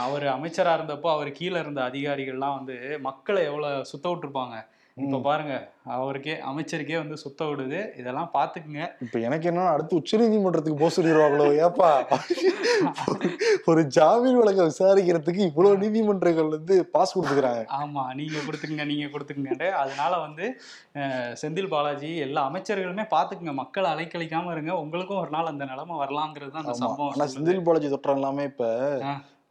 [0.05, 4.57] அவர் அமைச்சரா இருந்தப்போ அவர் கீழே இருந்த அதிகாரிகள்லாம் வந்து மக்களை எவ்வளவு சுத்த விட்டுருப்பாங்க?
[4.97, 5.55] இப்ப பாருங்க
[5.95, 7.81] அவருக்கே அமைச்சருக்கே வந்து சுத்த விடுது.
[8.01, 8.81] இதெல்லாம் பாத்துக்குங்க.
[9.05, 11.91] இப்ப எனக்கு என்னன்னா அடுத்து உச்ச நீதிமன்றத்துக்கு போக சொல்லிடுவாங்களோ ஏப்பா?
[13.69, 17.63] ஒரு ஜாமீன் வழக்கை விசாரிக்கிறதுக்கு இவ்வளவு நீதிமன்றங்கள் வந்து பாஸ் கொடுத்துக்கிறாங்க.
[17.79, 20.45] ஆமா நீங்க கொடுத்துக்குங்க நீங்க கொடுத்துக்குங்க அதனால வந்து
[21.01, 21.33] அஹ்,
[21.69, 26.65] செந்தில் பாலாஜி எல்லா அமைச்சர்களுமே பாத்துக்குங்க மக்களை அலைக்கழிக்காம இருங்க உங்களுக்கும் ஒரு நாள் அந்த நிலைமை வரலாங்கிறது தான்
[26.65, 27.33] அந்த சம்பவம்.
[27.35, 28.65] செந்தில் பாலாஜி தொற்றம் எல்லாமே இப்ப.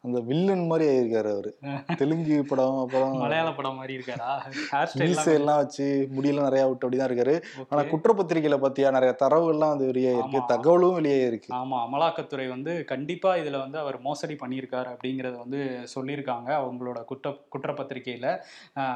[0.08, 1.52] அந்த வில்லன் மாதிரி ஆயிருக்காரு அவரு.
[1.98, 4.30] தெலுங்கு படம் அப்புறம் மலையாள படம் மாதிரி இருக்காரா?
[4.72, 7.36] ஹேர் மீசை எல்லாம் வச்சு முடியெல்லாம் நிறைய விட்டு அப்படிதான் இருக்காரு.
[7.70, 10.42] ஆனா குற்றப்பத்திரிகையில பாத்தியா நிறைய தரவுகள்லாம் வந்து வெளியே இருக்கு.
[10.48, 15.62] தகவலும் வெளியே இருக்கு ஆமா அமலாக்கத்துறை வந்து கண்டிப்பா இதுல வந்து அவர் மோசடி பண்ணியிருக்காரு அப்படிங்கறத வந்து
[15.96, 18.28] சொல்லியிருக்காங்க அவங்களோட குற்ற குற்றப்பத்திரிகையில.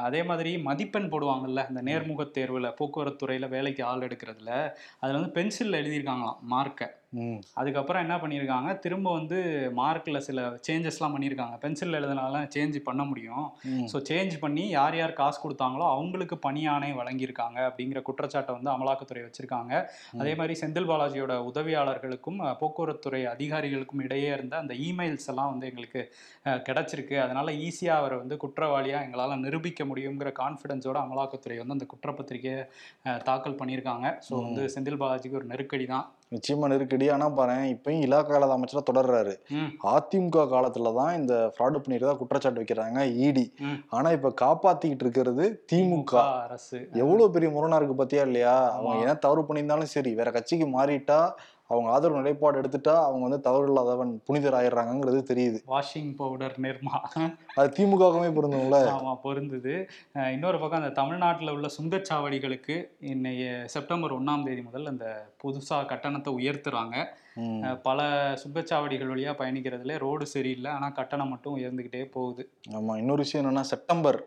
[0.02, 4.52] அதே மாதிரி மதிப்பெண் போடுவாங்கல்ல இந்த நேர்முகத் தேர்வுல போக்குவரத்து துறையில வேலைக்கு ஆள் எடுக்கிறதுல
[5.00, 6.88] அதுல வந்து பென்சில்ல எழுதியிருக்காங்களாம் மார்க்கை.
[7.60, 8.70] அதுக்கப்புறம் என்ன பண்ணியிருக்காங்க?
[8.84, 9.38] திரும்ப வந்து
[9.78, 11.56] மார்க்ல சில சேஞ்சஸ்லாம் பண்ணியிருக்காங்க.
[11.64, 13.46] பென்சில் எழுதுனால சேஞ்ச் பண்ண முடியும்.
[13.92, 19.72] ஸோ சேஞ்ச் பண்ணி யார் யார் காசு கொடுத்தாங்களோ அவங்களுக்கு பணியாணை வழங்கியிருக்காங்க அப்படிங்கிற குற்றச்சாட்டை வந்து அமலாக்கத்துறை வச்சிருக்காங்க.
[20.22, 26.02] அதே மாதிரி செந்தில் பாலாஜியோட உதவியாளர்களுக்கும் போக்குவரத்துறை அதிகாரிகளுக்கும் இடையே இருந்த அந்த இமெயில்ஸ் எல்லாம் வந்து எங்களுக்கு
[26.68, 27.18] கிடைச்சிருக்கு.
[27.26, 32.58] அதனால ஈஸியாக அவரை வந்து குற்றவாளியாக எங்களால் நிரூபிக்க முடியுங்கிற கான்ஃபிடன்ஸோட அமலாக்கத்துறை வந்து அந்த குற்றப்பத்திரிகையை
[33.30, 34.08] தாக்கல் பண்ணியிருக்காங்க.
[34.28, 37.08] ஸோ வந்து செந்தில் பாலாஜிக்கு ஒரு நெருக்கடி தான் நிச்சயமா நெருக்கடி.
[37.08, 39.34] ஆனா பாரு இப்பயும் இலாக்கால அமைச்சரா தொடர்றாரு.
[39.92, 43.46] அதிமுக காலத்துல தான் இந்த ஃப்ராட் பண்ணிருக்கதா குற்றச்சாட்டு வைக்கிறாங்க இடி.
[43.88, 46.14] ஆனா இப்ப காப்பாத்திக்கிட்டு இருக்கிறது திமுக.
[46.42, 46.88] அரசு.
[46.92, 48.72] எவ்வளவு பெரிய முரணா இருக்கு பாத்தியா இல்லையா?
[48.72, 48.98] அவங்க.
[49.00, 51.20] என்ன தவறு பண்ணியிருந்தாலும் சரி வேற கட்சிக்கு மாறிட்டா
[51.72, 55.58] அவங்க ஆதரவு நிலைப்பாடு எடுத்துட்டா அவங்க வந்து தவறு இல்லாதவன் புனிதர் ஆயிடுறாங்கிறது தெரியுது.
[55.72, 56.96] Washing powder Nirma.
[57.54, 58.78] அது திமுகவுமே பொருந்தும்ல?
[58.96, 59.74] ஆமா பொருந்தது.
[60.32, 62.76] இன்னொரு பக்கம் அந்த தமிழ்நாட்டில் உள்ள சுங்கச்சாவடிகளுக்கு
[63.12, 63.44] இன்னைய
[63.76, 65.06] செப்டம்பர் ஒண்ணாம் தேதி முதல் அந்த
[65.44, 66.96] புதுசா கட்டணத்தை உயர்த்துறாங்க.
[67.82, 68.00] பல
[68.42, 70.70] சுங்கச்சாவடிகள் வழியா பயணிக்கிறதுல ரோடு சரியில்லை.
[70.70, 72.44] ஆனா கட்டணம் மட்டும் உயர்ந்துகிட்டே போகுது.
[72.78, 74.18] ஆமா இன்னொரு விஷயம் என்னன்னா செப்டம்பர்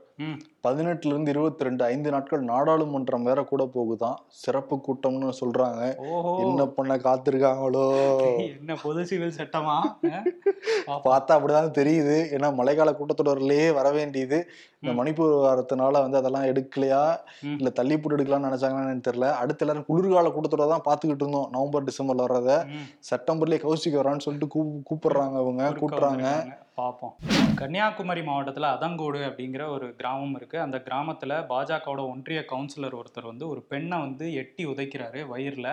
[0.67, 5.95] பதினெட்டுல இருந்து இருபத்தி ரெண்டு ஐந்து நாட்கள் நாடாளுமன்றம் வேற கூட போகுதான் சிறப்பு கூட்டம்னு சொல்றாங்க.
[6.38, 8.17] என்ன பண்ண காத்திருக்காங்களோ?
[8.60, 9.80] என்ன பொது சிவில் சட்டமா?
[10.88, 12.23] பார்த்தா அப்படிதான் தெரியுது.
[12.34, 14.49] ஏன்னா மழைக்கால கூட்டத்தொடர்லயே வர வேண்டியது.
[14.80, 17.15] இந்த மணிப்பூர் வாரத்தினால வந்து அதெல்லாம் எடுக்கலையா.
[17.41, 19.32] இல்ல தள்ளி போட்டு எடுக்கலாம்னு நினைச்சாங்கன்னு தெரியல.
[19.32, 21.47] அடுத்த எல்லாரும் குளிர்கால கூட்டத்தொடர் தான் பாத்துக்கிட்டு இருந்தோம்.
[21.51, 22.65] நவம்பர் டிசம்பர்ல வர்றத.
[23.12, 26.63] செப்டம்பர்லயே கௌசிக் வரான்னு சொல்லிட்டு கூப்- கூப்பிடுறாங்க அவங்க கூட்டுறாங்க.
[26.80, 27.14] பார்ப்போம்.
[27.60, 33.62] கன்னியாகுமரி மாவட்டத்தில் அதங்கோடு அப்படிங்கிற ஒரு கிராமம் இருக்குது அந்த கிராமத்தில் பாஜகவோட ஒன்றிய கவுன்சிலர் ஒருத்தர் வந்து ஒரு
[33.72, 35.72] பெண்ணை வந்து எட்டி உதைக்கிறாரு வயிறில்.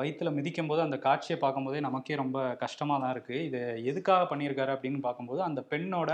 [0.00, 3.60] வயிற்றில் மிதிக்கும் போது அந்த காட்சியை பார்க்கும்போதே நமக்கே ரொம்ப கஷ்டமாக தான் இருக்குது இது
[3.92, 6.10] எதுக்காக பண்ணியிருக்காரு அப்படின்னு பார்க்கும்போது அந்த பெண்ணோட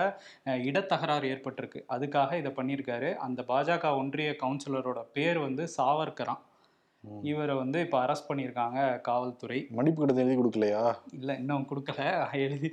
[0.70, 1.82] இடத்தகராறு ஏற்பட்டிருக்கு.
[1.96, 3.10] அதுக்காக இதை பண்ணியிருக்காரு.
[3.28, 6.42] அந்த பாஜக ஒன்றிய கவுன்சிலரோட பேர் வந்து சாவர்கரான்
[7.30, 9.58] இவரை வந்து இப்போ அரெஸ்ட் பண்ணியிருக்காங்க காவல்துறை.
[9.76, 10.82] மன்னிப்பு கடிதம் எழுதி கொடுக்கலையா?
[11.18, 12.00] இல்லை இன்னும் கொடுக்கல.
[12.44, 12.68] எழுதி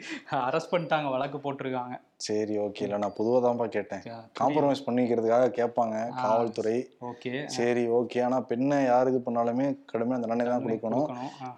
[0.48, 1.96] அரெஸ்ட் பண்ணிட்டாங்க வழக்கு போட்டிருக்காங்க.
[2.28, 4.04] சரி ஓகே இல்ல நான் பொதுவா தான்ப்பா கேட்டேன்.
[4.40, 6.78] காம்ப்ரமைஸ் பண்ணிக்கிறதுக்காக கேட்பாங்க காவல்துறை.
[7.10, 11.10] ஓகே சரி ஓகே ஆனா பெண்ணை யார் இது பண்ணாலுமே கடுமையான தண்டனை தான் கொடுக்கணும்.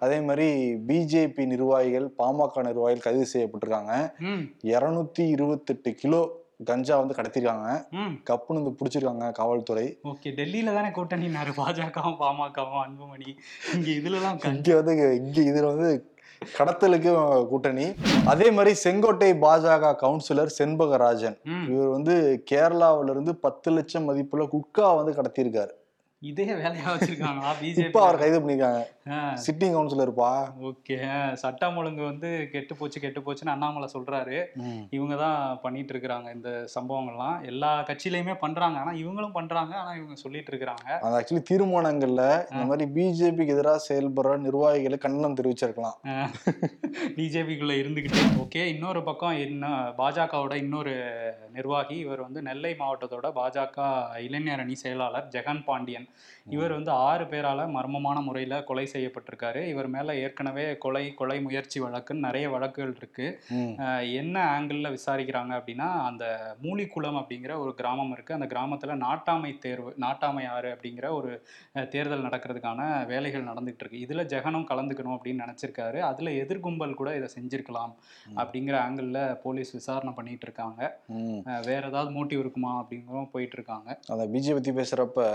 [0.06, 0.48] அதே மாதிரி
[0.90, 3.94] பிஜேபி நிர்வாகிகள் பாமக நிர்வாகிகள் கைது செய்யப்பட்டிருக்காங்க.
[4.74, 6.22] இருநூத்தி இருபத்தெட்டு கிலோ
[6.66, 7.68] கஞ்சா வந்து கடத்திருக்காங்க.
[8.28, 9.86] கப்புன்னு வந்து பிடிச்சிருக்காங்க காவல்துறை.
[10.10, 13.30] ஓகே டெல்லியில தானே கூட்டணினாரு பாஜகவும் பாமகவும் அன்புமணி.
[13.74, 15.90] இங்க இதுலலாம் இங்க வந்து இங்க இதுல வந்து
[16.58, 17.12] கடத்தலுக்கு
[17.52, 17.86] கூட்டணி.
[18.32, 21.38] அதே மாதிரி செங்கோட்டை பாஜக கவுன்சிலர் செண்பகராஜன்.
[21.72, 22.14] இவர் வந்து
[22.50, 25.72] கேரளாவுல இருந்து பத்து லட்சம் மதிப்புல குட்கா வந்து கடத்தியிருக்காரு.
[26.26, 28.80] இதே வேலையா வச்சிருக்காங்களா இப்ப பிஜேபி அவர் கைது பண்ணிருக்காங்க.
[29.44, 30.30] சிட்டிங் கவுன்சிலர்ப்பா
[30.68, 30.96] ஓகே.
[31.42, 34.38] சட்டம் ஒழுங்கு வந்து கெட்டு போச்சு கெட்டு போச்சுன்னு அண்ணாமலை சொல்றாரு.
[34.96, 37.36] இவங்க தான் பண்ணிட்டு இருக்கிறாங்க இந்த சம்பவங்கள்லாம்.
[37.50, 38.78] எல்லா கட்சியிலயுமே பண்றாங்க.
[38.82, 39.76] ஆனா இவங்களும் பண்றாங்க.
[39.82, 40.88] ஆனா இவங்க சொல்லிட்டு இருக்கிறாங்க.
[41.04, 45.96] அந்த ஆக்சுவலி தீர்மானங்கள்ல இந்த மாதிரி பிஜேபிக்கு எதிராக செயல்படுற நிர்வாகிகளை கண்டனம் தெரிவிச்சிருக்கலாம்.
[47.20, 50.96] பிஜேபிக்குள்ள இருந்துகிட்டு ஓகே இன்னொரு பக்கம் என்ன பாஜகவோட இன்னொரு
[51.58, 53.88] நிர்வாகி இவர் வந்து நெல்லை மாவட்டத்தோட பாஜக
[54.28, 56.07] இளைஞர் அணி செயலாளர் ஜெகன் பாண்டியன்.
[56.54, 59.62] இவர் வந்து ஆறு பேரால மர்மமான முறையில் கொலை செய்யப்பட்டிருக்காரு.
[59.72, 63.26] இவர் மேல ஏற்கனவே கொலை கொலை முயற்சி வழக்குன்னு நிறைய வழக்குகள் இருக்கு.
[64.20, 66.24] என்ன ஆங்கிளில் விசாரிக்கிறாங்க அப்படின்னா அந்த
[66.62, 68.36] மூலிக்குளம் அப்படிங்கிற ஒரு கிராமம் இருக்கு.
[68.38, 71.32] அந்த கிராமத்துல நாட்டாமை தேர்வு நாட்டாமை ஆறு அப்படிங்கிற ஒரு
[71.94, 74.04] தேர்தல் நடக்கிறதுக்கான வேலைகள் நடந்துகிட்டு இருக்கு.
[74.06, 76.00] இதுல ஜெகனும் கலந்துக்கணும் அப்படின்னு நினைச்சிருக்காரு.
[76.10, 77.92] அதுல எதிர்கும்பல் கூட இதை செஞ்சிருக்கலாம்
[78.40, 80.80] அப்படிங்கிற ஆங்கிளில் போலீஸ் விசாரணை பண்ணிட்டு இருக்காங்க.
[81.68, 83.88] வேற ஏதாவது மோட்டிவ் இருக்குமா அப்படிங்கிறோம் போயிட்டு இருக்காங்க.
[84.12, 85.26] அந்த பிஜேபி பத்தி பேசுறப்ப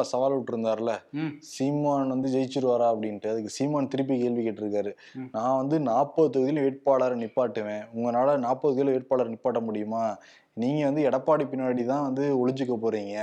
[0.00, 0.92] அண்ணாமலை சவால் விட்டுருந்தாருல?
[1.38, 3.30] சீமான் வந்து ஜெயிச்சிருவாரா அப்படின்ட்டு.
[3.30, 4.92] அதுக்கு சீமான் திருப்பி கேள்வி கேட்டிருக்காரு.
[5.32, 7.82] நான் வந்து நாற்பது தொகுதியில் வேட்பாளரை நிப்பாட்டுவேன்.
[7.94, 10.18] உங்களால நாற்பது தொகுதியில் வேட்பாளர் நிப்பாட்ட முடியுமா?
[10.56, 13.14] நீங்க வந்து எடப்பாடி பின்னாடி தான் வந்து ஒளிஞ்சுக்க போறீங்க.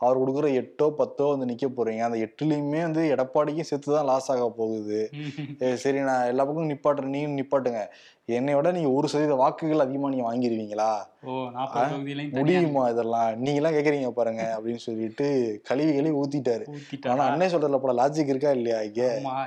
[0.00, 2.02] அவர் கொடுக்குற எட்டோ பத்தோ வந்து நிக்க போறீங்க.
[2.08, 5.00] அந்த எட்டுலையுமே வந்து எடப்பாடிக்கும் சேர்த்து தான் லாஸ் ஆக போகுது.
[5.84, 7.14] சரி நான் எல்லா பக்கமும் நிப்பாட்டுறேன்.
[7.16, 7.82] நீங்க நிப்பாட்டுங்க.
[8.28, 10.92] என்னை விட நீங்க ஒரு சதவீத வாக்குகள் அதிகமா நீங்க வாங்கிடுவீங்களா
[12.38, 13.30] முடியுமா இதெல்லாம்?
[13.36, 15.26] நீங்க எல்லாம் கேக்குறீங்க பாருங்க அப்படின்னு சொல்லிட்டு
[15.68, 16.64] கழுவி கழுவி ஊத்திட்டாரு.
[16.64, 19.02] ஆனா ஊத்திட்டாரா அண்ணே சொல்றதுல போல லாஜிக் இருக்கா இல்லையா இங்க?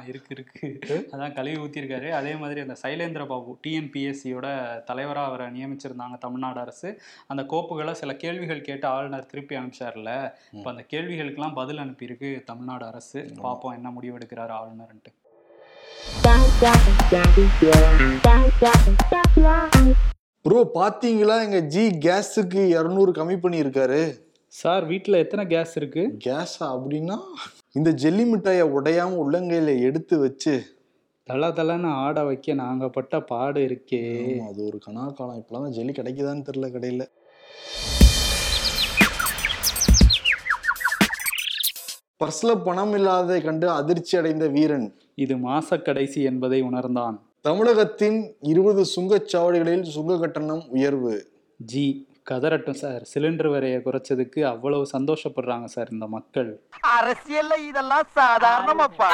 [0.07, 0.67] இருக்கு இருக்கு.
[1.13, 4.47] அதான் கழுவி ஊத்திருக்காரு அதே மாதிரி அந்த சைலேந்திர பாபு டிஎன்பிஎஸ்சியோட
[4.91, 6.91] தலைவரா அவரை நியமிச்சிருந்தாங்க தமிழ்நாடு அரசு.
[7.29, 10.11] அந்த கோப்புகளை சில கேள்விகள் கேட்டு ஆளுநர் திருப்பி அனுப்பிச்சார்ல.
[10.51, 13.29] இப்ப அந்த கேள்விகளுக்கெல்லாம் பதில் அனுப்பியிருக்கு தமிழ்நாடு அரசு.
[13.41, 15.11] பார்ப்போம் என்ன முடிவு எடுக்கிறாரு ஆளுநர்ன்ட்டு.
[20.41, 21.35] ப்ரோ பாத்தீங்களா?
[21.43, 24.01] எங்க ஜி கேஸுக்கு இரநூறு கம்மி பண்ணியிருக்காரு.
[24.47, 26.17] சார் வீட்டில் எத்தனை கேஸ் இருக்கு?
[26.25, 27.19] கேஸா அப்படின்னா
[27.71, 30.55] இந்த ஜெல்லி மிட்டாயை உடையாம உள்ளங்கையில எடுத்து வச்சு.
[31.23, 34.03] தல தலன்னு ஆட வைக்க நாங்க பட்ட பாடு இருக்கே.
[34.49, 37.05] அது ஒரு கனா காலம் இப்பெல்லாம் ஜெல்லி கிடைக்குதான்னு தெரியல கடையில.
[42.23, 44.99] பர்ஸ்ல பணம் இல்லாததை கண்டு அதிர்ச்சி அடைந்த வீரன்.
[45.15, 47.21] இது மாச கடைசி என்பதை உணர்ந்தான்.
[47.41, 51.31] தமிழகத்தின் இருபது சுங்கச்சாவடிகளில் சுங்க கட்டணம் உயர்வு.
[51.55, 53.03] G கதறட்டும் sir.
[53.13, 56.61] சிலிண்டர் விலையை குறைச்சதுக்கு அவ்வளவு சந்தோஷப்படுறாங்க சார் இந்த மக்கள்.
[56.99, 59.11] அரசியல்ல இதெல்லாம் சாதாரணமாப்பா.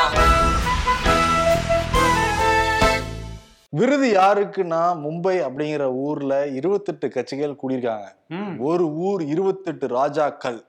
[3.79, 8.09] விருது யாருக்குன்னா மும்பை அப்படிங்கிற ஊர்ல இருபத்தெட்டு கட்சிகள் கூடியிருக்காங்க
[8.69, 10.59] ஒரு ஊர் இருபத்தெட்டு ராஜாக்கள்.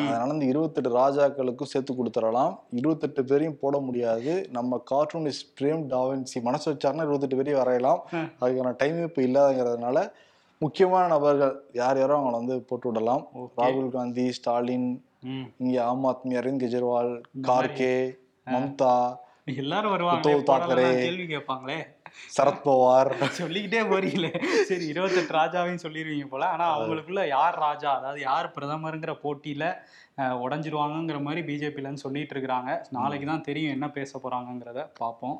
[0.00, 6.66] அதனால இந்த இருபத்தெட்டு ராஜாக்களுக்கும் சேர்த்து கொடுத்துடலாம் இருபத்தெட்டு பேரையும் போட முடியாது நம்ம கார்ட்டூனிஸ்ட் பிரேம் டாவன்சி மனசு
[6.72, 8.02] வச்சாருன்னா இருபத்தெட்டு பேரையும் வரையலாம்.
[8.42, 10.04] அதுக்கான டைம் இப்போ இல்லாதங்கிறதுனால
[10.60, 13.24] முக்கியமான நபர்கள் யார் யாரோ அவங்கள வந்து போட்டு விடலாம்.
[13.60, 14.88] ராகுல் காந்தி ஸ்டாலின்.
[15.62, 17.12] இங்க ஆம் ஆத்மி அரவிந்த் கெஜ்ரிவால்
[17.50, 17.94] கார்கே
[18.46, 18.94] மம்தா
[19.62, 20.88] எல்லாரும் வருவாங்க தாக்கரே.
[21.04, 21.78] கேள்வி கேட்பாங்களே
[22.36, 24.32] சரத்பவார் சொல்லிக்கிட்டே போறீங்களே.
[24.70, 26.44] சரி இருபத்தெட்டு ராஜாவையும் சொல்லிடுவீங்க போல.
[26.54, 27.92] ஆனா அவங்களுக்குள்ள யார் ராஜா?
[27.98, 29.64] அதாவது யார் பிரதமருங்கிற போட்டியில
[30.44, 32.72] உடைஞ்சிருவாங்கங்கிற மாதிரி பிஜேபிலன்னு சொல்லிட்டு இருக்கிறாங்க.
[32.98, 35.38] நாளைக்கு தான் தெரியும் என்ன பேச போறாங்கங்கிறத பார்ப்போம்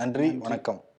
[0.00, 0.28] நன்றி.
[0.46, 0.80] வணக்கம்.